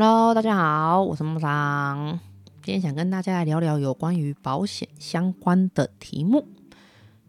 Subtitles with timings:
[0.00, 2.20] Hello，大家好，我是木桑。
[2.62, 6.46] 今天想跟大家来聊聊有关于保险相关的题目。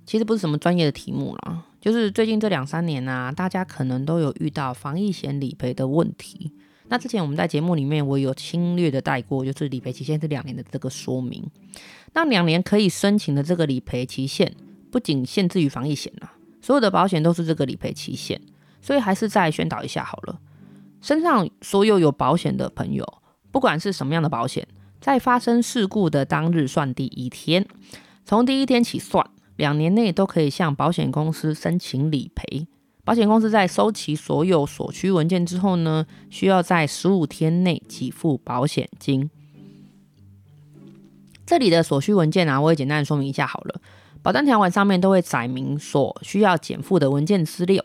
[0.06, 6.52] 其实不是什么专业的题目啦，就是最近这两三年啊，大家可能都有遇到防疫险理赔的问题。
[6.90, 11.44] 那之前我们在节目里面，我有轻略的带过，就是理赔期限是两年的这个说明。
[12.14, 14.54] 那两年可以申请的这个理赔期限，
[14.92, 18.40] 不仅限制于防疫险啦，所有的保险都是这个理赔期限。
[18.80, 20.40] 所以还是再宣导一下好了。
[21.02, 23.22] 身上所有有保险的朋友，
[23.52, 24.68] 不管是什么样的保险，
[25.00, 27.66] 在发生事故的当日算第一天，
[28.26, 32.68] 从第一天起算，两年内都可以向保险公司申请理赔。
[33.06, 39.32] 保险公司在收齐所有所需文件之后呢，需要在十五天内给付保险金。
[41.46, 43.82] 这里的所需文件啊，我也简单说明一下好了。
[44.22, 47.84] 保单条款上面都会载明所需要减负的文件资料。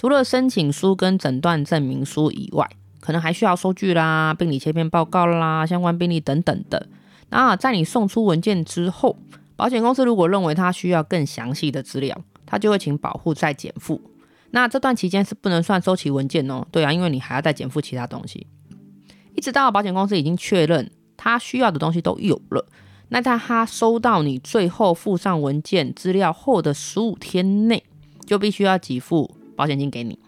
[0.00, 2.66] 除了申请书跟诊断证明书以外，
[3.00, 6.86] 可能还需要收据啦、病理切片报告啦、相关病历等等的。
[7.28, 9.18] 那在你送出文件之后，
[9.56, 14.00] 保险公司如果认为他需要更详细的资料，他就会请保户再减负。
[14.52, 16.66] 那这段期间是不能算收齐文件哦。
[16.72, 18.46] 对啊，因为你还要再减负其他东西，
[19.36, 22.66] 一直到保险公司已经确认他需要的东西都有了，
[23.10, 27.84] 那在他收到你最后附上文件资料后的十五天内，
[28.24, 29.36] 就必须要给付。
[29.60, 30.18] 保险金给你，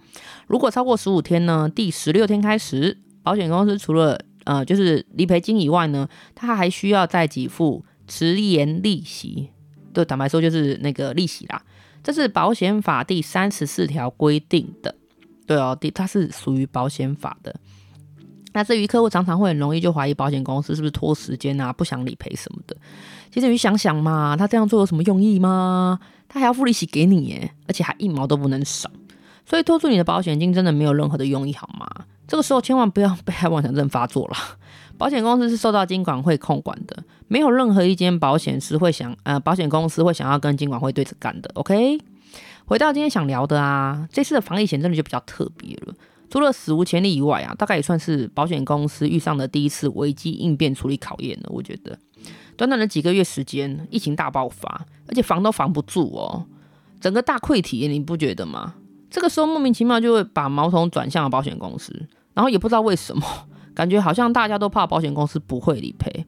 [0.47, 1.67] 如果超过十五天呢？
[1.75, 9.49] 第十六天开始，保险公司除了呃就是理赔金以外呢，他还需要再给付迟延利息。
[9.95, 11.63] 对，坦白说就是那个利息啦。
[12.03, 14.95] 这是保险法第三十四条规定的。
[15.47, 17.57] 对哦，第它是属于保险法的。
[18.53, 22.77] 那至于客户常常会很容易就怀疑保险公司是不是拖时间啊，不想理赔什么的。
[23.31, 25.99] 其实你想想嘛，他这样做有什么用意吗？
[26.29, 28.91] 他还要付利息给你耶，而且还一毛都不能少。
[29.45, 31.87] 所以拖住你的保险金真的没有任何的用意，好吗？
[32.27, 34.37] 这个时候千万不要被害妄想症发作了。
[34.97, 41.51] 保险公司是受到金管会控管的，没有任何一间保险是会想呃，保险公司会想要跟金管会对着干的。
[41.55, 41.99] OK，
[42.65, 45.95] 回到今天想聊的啊，这次的防疫险真的就比较特别了。
[46.31, 51.51] 除了史无前例以外啊，大概也算是保险公司遇上的第一次危机应变处理考验了。
[51.51, 51.99] 我觉得
[52.57, 56.47] 短短的几个月时间，疫情大爆发，而且防都防不住哦，
[57.01, 58.75] 整个大溃体，你不觉得吗？
[59.13, 61.95] 这个时候莫名其妙就会把矛头转向了保险公司，
[62.33, 63.23] 然后也不知道为什么，
[63.75, 66.25] 感觉好像大家都怕保险公司不会理赔。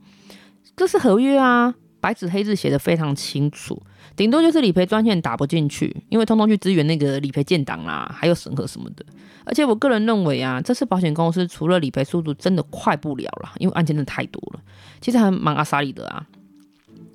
[0.77, 3.83] 这是合约啊，白纸黑字写得非常清楚，
[4.15, 9.03] 顶多就是理赔专线打不进去，因为通通去支援那个理赔建档啦，还有审核什么的。
[9.47, 14.61] 而且我个人认为啊，这次保险公司除了理赔速度真的快不了了，因为案件真的太多了，
[15.01, 16.27] 其实还蛮阿莎利的啊。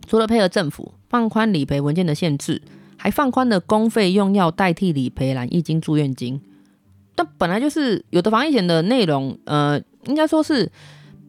[0.08, 2.60] 除了配合政府放宽理赔文件的限制。
[3.02, 6.40] 还放宽了公费用药代替理赔染疫金住院金，
[7.16, 10.70] 但本来就是有的防疫险的内容，呃，应该说是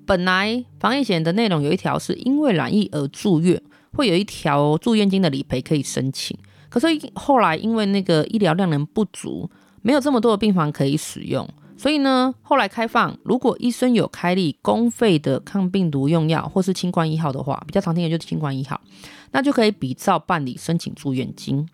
[0.05, 6.37] 本来防疫险的内容有一条是因为染疫而住院，会有一条住院金的理赔可以申请。
[6.69, 9.49] 可是后来因为那个医疗量能不足，
[9.83, 11.49] 没有这么多的病房可以使用，
[11.81, 18.79] 所以呢，后来开放，如果医生有开立公费的抗病毒用药或是清冠一号的话，比较常听的就是清冠一号。
[19.31, 21.67] 那就可以比照办理申请住院金，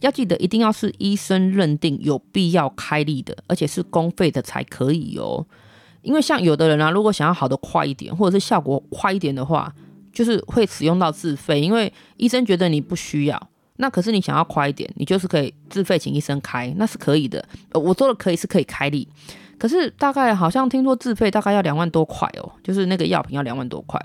[0.00, 5.46] 要记得一定要是医生认定有必要开立的，而且是公费的才可以哦。
[6.02, 9.72] 因为像有的人啊，如果想要好的快一点，或者是效果快一点的话，
[10.12, 13.48] 就是会使用到自费，因为医生觉得你不需要。
[13.76, 17.44] 那可是你想要快一点，你就是可以自费请医生开，那是可以的。
[17.70, 19.08] 呃，我说的可以是可以开立，
[19.58, 24.00] 可是大概好像听说自费大概要两万多块哦，就是那个药品要两万多块。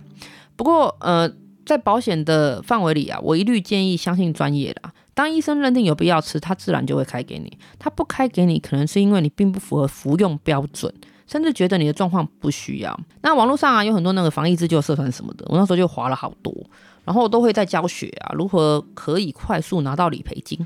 [0.55, 1.31] 不过呃。
[1.67, 4.81] 在保险的范围里啊，我一律建议相信专业的。
[5.13, 7.57] 当医生认定有必要吃，他自然就会开给你。
[7.77, 10.89] 他不开给你，可能是因为你并不符合服用标准，
[11.27, 12.97] 甚至觉得你的状况不需要。
[13.21, 16.55] 那网络上啊，有很多那个防疫自救社团什么的，我那时候就划了好多，
[17.03, 20.65] 然后都会在教学啊，如何可以快速拿到理赔金。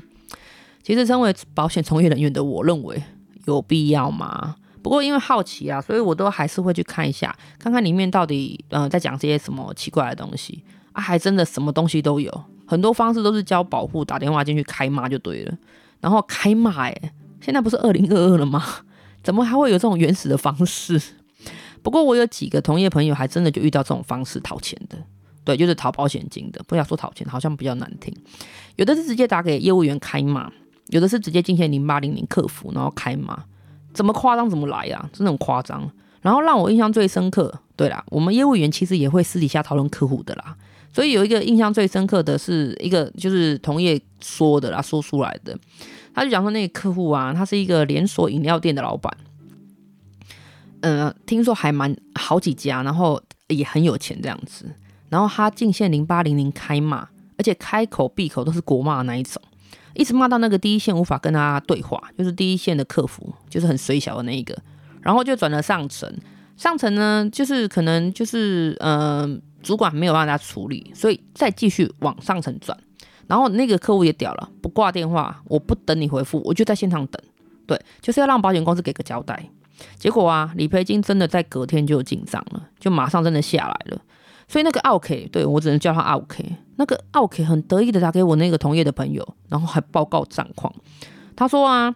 [0.84, 3.02] 其实，身为保险从业人员的我，认为
[3.46, 4.54] 有必要吗？
[4.82, 10.64] 不过因为好奇啊，所以我都还是会去看一下，看看里面到底嗯、在讲这些什么奇怪的东西。
[10.92, 15.56] 啊，还真的什么东西都有，很多方式都是教保护打电话进去开骂就对了，
[16.00, 16.94] 然后开骂哎、
[17.40, 18.62] 现在不是二零二二了吗？
[19.24, 21.00] 怎么还会有这种原始的方式？
[21.82, 24.98] 不过我有几个同业朋友还真的就遇到这种方式讨钱的，
[25.44, 28.14] 对，就是讨保险金的，不要说讨钱，好像比较难听。
[28.76, 30.52] 有的是直接打给业务员开骂，
[30.88, 33.44] 有的是直接进行零八零零客服然后开骂，
[33.92, 35.90] 怎么夸张怎么来啊，真的很夸张。
[36.20, 40.56] 然后让我印象最深刻，对啦，我们业务员其实也会私底下讨论客户的啦。
[40.92, 45.58] 所以有一个印象最深刻的是一个就是同业说的啦，说出来的，
[46.14, 49.16] 他就讲说那个客户啊，他是一个连锁饮料店的老板，
[50.82, 54.66] 嗯、听说还蛮好几家，然后也很有钱这样子。
[55.08, 59.42] 然后他进线零八零零开骂，而且开口闭口都是国骂那一种，
[59.94, 64.56] 一直骂到那个第一线无法跟他对话，就是第一线的客服，就是很衰小的那一个。
[65.00, 66.08] 然后就转了上层，
[66.56, 72.78] 上层呢就是可能就是嗯、主管没有办法处理，所以再继续往上层转。
[73.26, 77.22] 然后那个客户也屌了，不挂电话，我不等你回复，我就在现场等。
[77.66, 79.48] 对，就是要让保险公司给个交代。
[79.98, 84.00] 结果啊，理赔金真的在隔天就进账了，就马上真的下来了。
[84.46, 86.44] 所以那个奥 K，对，我只能叫他奥 K。
[86.82, 90.74] 那个奥 K 很得意的打给我那个同业的朋友，然后还报告战况。
[91.36, 91.94] 他说啊，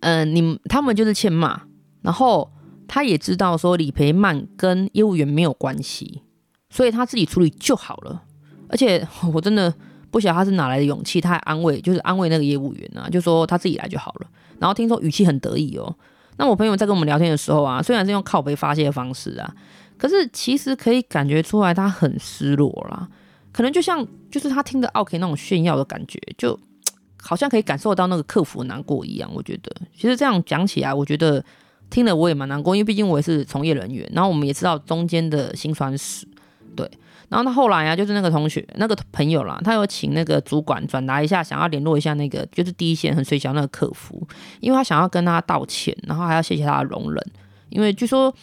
[0.00, 1.62] 嗯、你他们就是欠骂，
[2.02, 2.50] 然后
[2.88, 6.22] 他也知道说理赔慢跟业务员没有关系，
[6.68, 8.24] 所以他自己处理就好了。
[8.68, 9.72] 而且我真的
[10.10, 14.26] 不晓得他是哪来的勇气，他还安慰，就是安慰那个业务员啊，就说他自己来就好了。
[14.58, 15.94] 然后听说语气很得意哦。
[16.38, 19.54] 那我朋友在跟我们聊天的时候啊，虽然是用靠北发泄的方式啊。
[19.96, 23.08] 可是其实可以感觉出来，他很失落啦。
[23.54, 26.58] 可能就像就是他听的奥 K 那种炫耀的感觉，就
[27.22, 29.30] 好像可以感受到那个客服难过一样。
[29.32, 31.42] 我觉得，其实这样讲起来，我觉得
[31.88, 36.26] 听了我也蛮难过，因为毕竟我也是从业人员，然后我们也知道中间的辛酸史，
[36.74, 36.90] 对。
[37.28, 44.26] 然后他后来啊，就是那个同学、那个朋友啦，他有请那个主管转达一下，想要联络一下那个就是第一线很衰小那个客服，
[44.58, 47.24] 因为他想要跟他道歉，然后还要谢谢他的容忍，
[47.70, 48.34] 因为据说。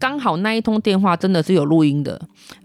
[0.00, 2.20] 刚好那一通电话真的是有录音的，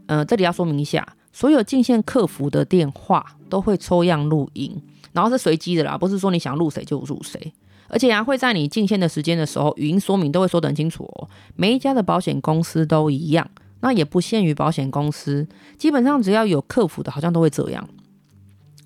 [0.05, 4.81] 呃，这里要说明一下，所有进线客服的电话都会抽样录音，
[5.11, 7.51] 然后是随机的啦，不是说你想录谁就录谁，
[7.89, 13.49] 而且啊会在你进线的时间的时候，语音说明都会说得很清楚哦，每一家的保险公司都一样，
[13.81, 15.45] 那也不限于保险公司，
[15.77, 17.89] 基本上只要有客服的，好像都会这样。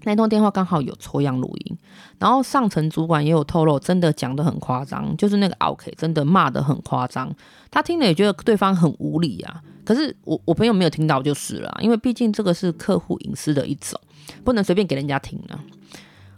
[0.04, 1.78] 那通电话刚好有抽样录音，
[2.20, 7.34] 然后上层主管也有透露，真的讲得很夸张，就是那个 OK 真的骂得很夸张，
[7.70, 9.62] 他听了也觉得对方很无理啊。
[9.84, 14.00] 可是我我朋友没有听到就是了，因为毕竟这个是客户隐私的一种，
[14.44, 15.60] 不能随便给人家听啊。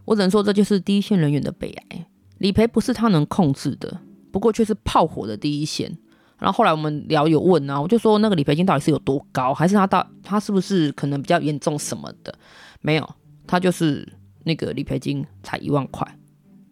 [0.06, 2.06] 我只能说这就是第一线人员的悲哀，
[2.38, 4.00] 理赔不是他能控制的，
[4.32, 5.96] 不过却是炮火的第一线。
[6.38, 12.34] 然后后来我们聊有问啊，我就说那个理赔金到底是有多高，还是他到他是不是可能比较严重什么的？
[12.82, 13.10] 没有。
[13.50, 14.08] 他就是
[14.44, 16.08] 那个理赔金才一万块，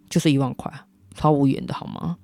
[0.08, 0.72] 就是一万块，
[1.16, 2.18] 超无言的好吗？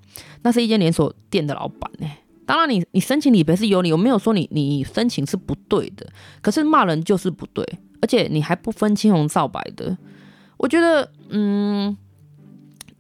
[0.44, 2.08] 那是一间连锁店的老板呢、
[2.46, 6.08] 当然你，你申请理赔是有理，我没有说你你申请是不对的。
[6.40, 7.66] 可是骂人就是不对，
[8.00, 9.98] 而且你还不分青红皂白的。
[10.58, 11.98] 我觉得，嗯，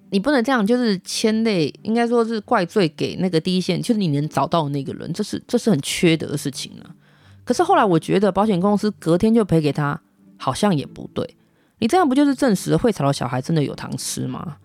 [0.09, 6.95] 你不能这样，就是牵累，应该说是怪罪给那个第一线，就是你能找到的那个人，这是这是很缺德的事情了。
[7.43, 10.01] 可是后来我觉得，保险公司隔天就赔给他，
[10.37, 11.35] 好像也不对。
[11.83, 14.55] 你这样不就是证实会吵的小孩真的有糖吃吗？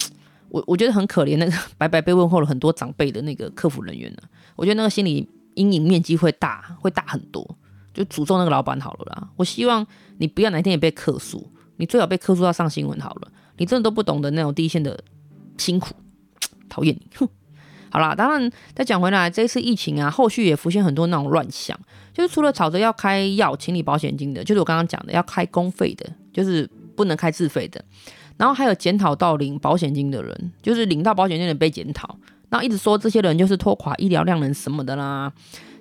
[0.50, 4.18] 我我觉得很可怜，那个 白白被问候了很多长辈的那个客服人员呢。
[4.56, 7.56] 我觉得那个心理阴影面积会大，会大很多。
[7.94, 9.26] 就诅咒那个老板好了啦。
[9.36, 9.86] 我希望
[10.18, 13.28] 你不要哪天也被客诉，你最好被客诉到上新闻好了。
[13.56, 15.02] 你真的都不懂得那种第一线的
[15.56, 15.94] 辛苦，
[16.68, 17.08] 讨厌你。
[17.16, 17.26] 哼。
[17.88, 21.78] 好啦，当然再讲回来，这一次疫情啊，后续也浮现很多那种乱象，
[22.12, 26.06] 就是除了吵着要开药清理保险金的，就是我刚刚讲的要开公费的。
[26.36, 27.82] 就是不能开自费的，
[28.36, 32.18] 然后还有检讨到领保险金的人，就是领到保险金的人被检讨，
[32.50, 35.32] 然后一直说这些人就是拖垮医疗量能什么的啦。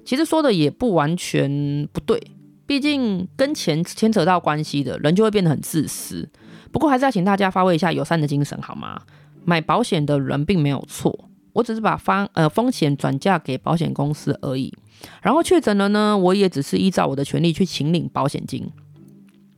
[0.06, 2.18] 其实说的也不完全不对，
[2.66, 6.30] 毕竟跟钱牵扯到关系的人就会变得很自私。
[6.72, 9.02] 不过还是要请大家发挥一下友善的精神好吗？
[9.44, 14.74] 买保险的人并没有错，我只是把方呃风险转嫁给保险公司而已。
[15.22, 18.66] 然后确诊了呢，我也只是依照我的权利去请领保险金。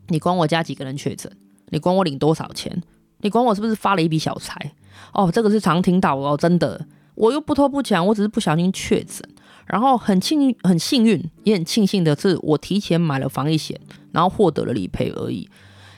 [0.08, 1.32] 你管我家几个人确诊？
[1.70, 2.82] 你管我领多少钱？
[3.20, 4.74] 你管我是不是发了一笔小财？
[5.14, 6.86] 哦，这个是常听到哦，真的。
[7.16, 9.28] 我又不偷不抢，我只是不小心确诊，
[9.66, 13.80] 然后很幸运，很幸运，也很庆幸的是，我提前买了防疫险，
[14.12, 15.50] 然后获得了理赔而已。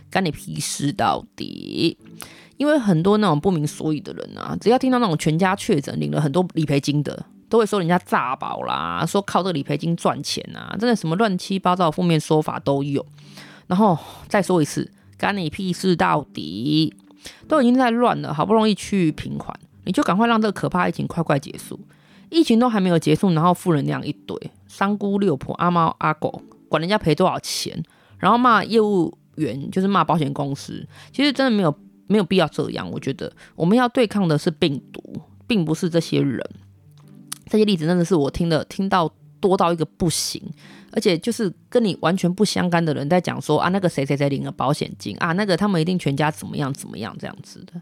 [0.09, 1.97] 干你屁事到底！
[2.57, 13.05] 因为很多那种不明所以的人啊，只要听到那种全家确诊领了很多理赔金的，都会说人家诈保啦，说靠这个理赔金赚钱啊，真的什么乱七八糟负面说法都有。
[13.69, 13.95] 然后
[14.27, 16.91] 再说一次，干你屁事到底！
[17.47, 21.79] 都已经在乱了，好不容易趋于平缓，你就赶快让这个可怕疫情快快结束。
[22.29, 24.35] 疫情都还没有结束，然后负能量一堆，
[24.67, 27.83] 三姑六婆、阿猫阿狗，管人家赔多少钱，
[28.17, 30.87] 然后骂业务员，就是骂保险公司。
[31.11, 31.75] 其实真的没有
[32.07, 32.89] 没有必要这样。
[32.89, 35.01] 我觉得我们要对抗的是病毒，
[35.45, 36.43] 并不是这些人。
[37.47, 40.41] 这些例子真的是我听的听到多到一个不行，
[40.91, 47.73] 而且就是跟你完全不相干的人在讲说啊，那个谁谁谁领了保险金啊，那个他们一定全家怎么样怎么样这样子的。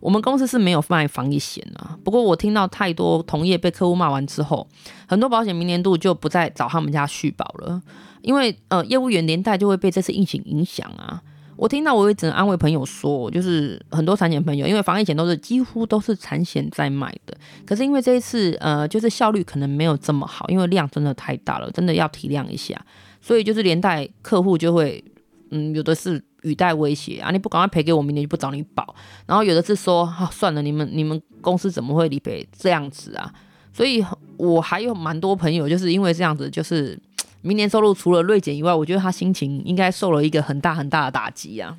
[0.00, 4.66] 我们公司是没有卖防疫险啊，不过我听到太多同业被客户骂完之后，
[5.06, 7.80] 很多保险明年度就不再找他们家续保了，
[8.22, 11.22] 因为呃业务员连带就会被这次疫情影响啊。
[11.56, 22.78] 我听到我也只能安慰朋友说，就是很多产险朋友，因为防疫险都是几乎都是产险在卖的，可是因为这一次呃就是效率可能没有这么好，因为量真的太大了，真的要体谅一下，
[23.20, 25.02] 所以就是连带客户就会
[25.50, 28.94] 嗯有的是语带威胁啊，你不赶快赔给我，明年就不找你保，
[29.26, 33.32] 然后有的是说啊算了，你们你们公司怎么会理赔这样子啊？
[33.72, 34.04] 所以
[34.36, 36.98] 我还有蛮多朋友就是因为这样子就是。
[37.46, 41.76] 明年收入除了锐减以外，我觉得他心情应该受了一个很大很大的打击啊！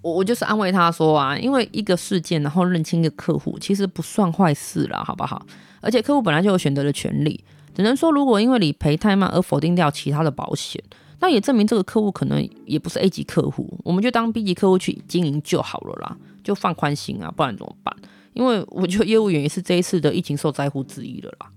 [0.00, 5.44] 我我就是安慰他说啊，因为一个事件，然后认清一个客户，其实不算坏事了，好不好？
[5.82, 10.82] 而且客户本来就有选择的权利，只能说如果因为理赔太慢而否定掉其他的保险，
[11.20, 17.94] 那也证明这个客户可能也不是 A 级客户，我们就当 B 级客户去经营就好了啦，就放宽心啊，不然怎么办？
[18.32, 21.50] 因为我觉得业务员也是这一次的疫情受灾户之一了啦。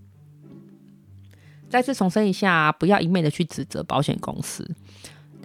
[1.72, 4.70] 再次重申一下，不要一昧的去指责保险公司，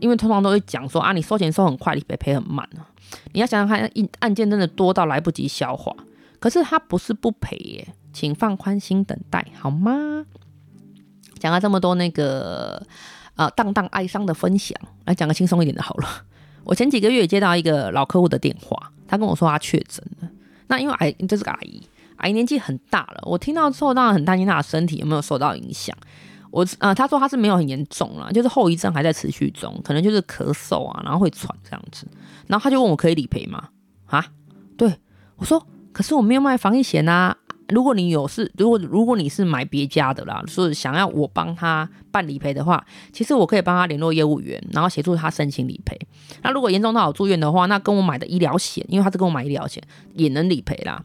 [0.01, 2.91] 因为通常都会讲说啊，你收钱收很快，理赔赔很慢啊。
[3.33, 5.95] 你要想想看，案件真的多到来不及消化，
[6.41, 10.27] 可是他不是不赔耶，请放宽心等待好吗？
[11.39, 12.85] 讲了这么多那个
[13.37, 16.09] 呃荡荡哀伤的分享，来讲个轻松一点的好了。
[16.65, 20.29] 我前几个月接到一个老客户的电话，他跟我说他确诊了，
[20.67, 21.81] 那因为哎，这是个阿姨。
[22.17, 25.97] 阿姨年纪很大了，我听到之后当然很担心她的身体有没有受到影响。
[26.51, 32.07] 我呃，她说她是没有很严重了，就是后遗症还在持续中，可能就是咳嗽啊，然后会喘这样子。
[32.47, 33.69] 然后他就问我可以理赔吗？
[34.07, 34.25] 啊，
[34.77, 34.97] 对，
[35.37, 37.37] 我说可是我没有卖防疫险啊。
[37.71, 45.99] 如果你有是，如果如果你是买别家的啦，说想要我帮他办理赔的话，其实我可以帮他联络业务员，然后协助他申请理赔。
[46.43, 49.83] 那如果严重到我住院的话，那跟我买的医疗险，因为他是跟我买医疗险，
[50.15, 51.03] 也能理赔啦。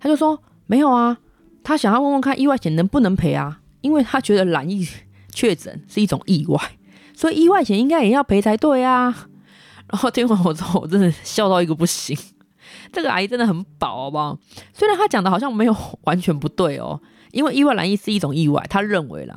[0.00, 1.18] 他就说没有啊，
[1.64, 4.86] 他想要问问看意外险能不能赔啊，因为他觉得染疫
[5.32, 6.60] 确诊是一种意外，
[7.14, 9.28] 所以意外险应该也要赔才对啊。
[9.90, 12.16] 然后听完我之后，我真的笑到一个不行。
[12.92, 14.38] 这个阿姨真的很宝，好不好？
[14.74, 17.00] 虽然他讲的好像没有完全不对哦，
[17.32, 19.34] 因为意外染疫是一种意外，他认为啦。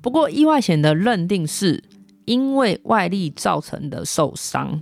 [0.00, 1.82] 不过意外险的认定是
[2.24, 4.80] 因为外力造成的受伤，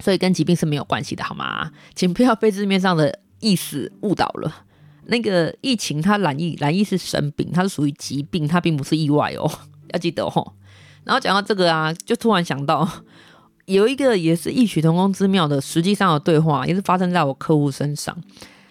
[0.00, 1.70] 所以跟疾病是没有关系的，好吗？
[1.94, 3.18] 请不要被字面上的。
[3.42, 4.64] 意思误导了，
[5.04, 9.50] 那个疫情它染疫，染疫是生病，它是属于疾病，它并不是意外哦，
[9.92, 10.54] 要记得哦。
[11.04, 12.88] 然后讲到这个啊，就突然想到
[13.66, 18.16] 有一个也是异曲同工之妙的实际上的对话，也是发生在我客户身上。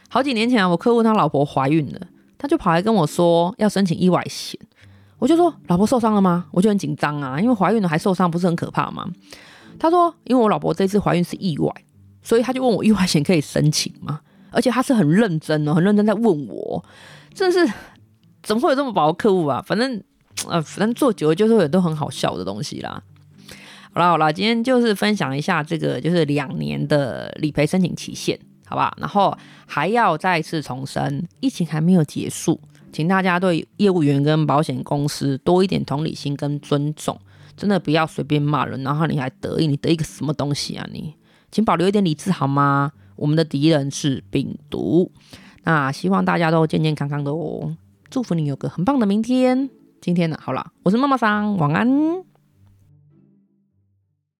[0.09, 1.99] 好几年前啊，我客户他老婆怀孕了，
[2.37, 4.59] 他就跑来跟我说要申请意外险，
[5.19, 6.45] 我就说老婆受伤了吗？
[6.51, 9.09] 我就很紧张啊，因为怀孕了还受伤，不是很可怕吗？
[9.79, 11.73] 他说因为我老婆这次怀孕是意外，
[12.21, 14.21] 所以他就问我意外险可以申请吗？
[14.51, 16.83] 而且他是很认真哦，很认真在问我，
[17.33, 17.73] 真的是
[18.43, 19.63] 怎么会有这么宝的客户啊？
[19.65, 20.03] 反正
[20.47, 23.01] 呃，反正做久了就是会有都很好笑的东西啦。
[23.93, 28.93] 好啦好啦，今天就是分享一下这个就是两年的理赔申请期限，好吧？
[28.97, 32.59] 然后还要再次重申，疫情还没有结束，
[32.91, 37.19] 请大家对业务员跟保险公司多一点同理心跟尊重，
[37.57, 41.13] 真的不要随便骂人，然后你还得意，你得一个什么东西啊你？
[41.51, 42.93] 请保留一点理智好吗？
[43.21, 45.11] 我们的敌人是病毒，
[45.63, 47.77] 那希望大家都健健康康的哦，
[48.09, 49.69] 祝福你有个很棒的明天。
[50.01, 52.30] 今天呢，好了，我是妈妈桑，晚安。